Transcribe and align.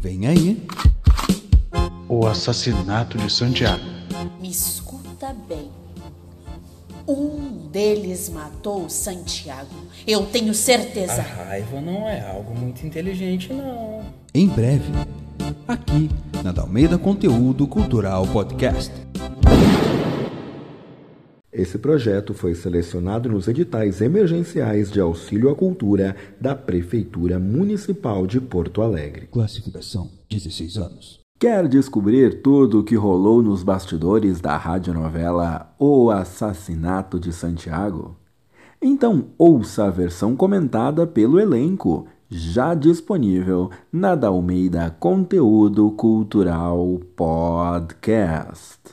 Vem 0.00 0.28
aí. 0.28 0.64
O 2.08 2.24
assassinato 2.24 3.18
de 3.18 3.30
Santiago. 3.30 3.82
Me 4.40 4.48
escuta 4.48 5.34
bem. 5.48 5.68
Um 7.06 7.68
deles 7.72 8.28
matou 8.28 8.88
Santiago. 8.88 9.74
Eu 10.06 10.24
tenho 10.26 10.54
certeza. 10.54 11.20
A 11.20 11.44
raiva 11.44 11.80
não 11.80 12.08
é 12.08 12.20
algo 12.30 12.54
muito 12.54 12.86
inteligente, 12.86 13.52
não. 13.52 14.04
Em 14.32 14.46
breve, 14.46 14.92
aqui 15.66 16.08
na 16.44 16.52
Dalmeida 16.52 16.96
Conteúdo 16.96 17.66
Cultural 17.66 18.24
Podcast. 18.28 18.92
Esse 21.58 21.76
projeto 21.76 22.32
foi 22.32 22.54
selecionado 22.54 23.28
nos 23.28 23.48
editais 23.48 24.00
emergenciais 24.00 24.92
de 24.92 25.00
auxílio 25.00 25.50
à 25.50 25.56
cultura 25.56 26.14
da 26.40 26.54
Prefeitura 26.54 27.40
Municipal 27.40 28.28
de 28.28 28.40
Porto 28.40 28.80
Alegre. 28.80 29.26
Classificação: 29.26 30.08
16 30.30 30.76
anos. 30.76 31.18
Quer 31.36 31.66
descobrir 31.66 32.42
tudo 32.42 32.78
o 32.78 32.84
que 32.84 32.94
rolou 32.94 33.42
nos 33.42 33.64
bastidores 33.64 34.40
da 34.40 34.56
radionovela 34.56 35.74
O 35.80 36.12
Assassinato 36.12 37.18
de 37.18 37.32
Santiago? 37.32 38.16
Então 38.80 39.24
ouça 39.36 39.86
a 39.86 39.90
versão 39.90 40.36
comentada 40.36 41.08
pelo 41.08 41.40
elenco, 41.40 42.06
já 42.30 42.72
disponível 42.72 43.68
na 43.92 44.14
Dalmeida 44.14 44.94
Conteúdo 45.00 45.90
Cultural 45.90 47.00
Podcast. 47.16 48.78